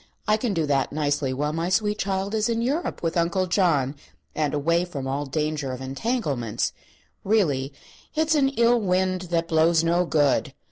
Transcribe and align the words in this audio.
I 0.27 0.35
can 0.35 0.55
do 0.55 0.65
that 0.65 0.91
nicely 0.91 1.31
while 1.31 1.53
my 1.53 1.69
sweet 1.69 1.99
child 1.99 2.33
is 2.33 2.49
in 2.49 2.63
Europe 2.63 3.03
with 3.03 3.15
Uncle 3.15 3.45
John, 3.45 3.95
and 4.33 4.51
away 4.51 4.83
from 4.83 5.05
all 5.05 5.27
danger 5.27 5.73
of 5.73 5.79
entanglements. 5.79 6.73
Really, 7.23 7.71
it's 8.15 8.33
an 8.33 8.49
ill 8.49 8.81
wind 8.81 9.21
that 9.29 9.47
blows 9.47 9.83
no 9.83 10.05
good! 10.07 10.55